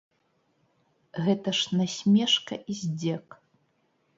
[1.27, 3.27] Гэта ж насмешка і здзек.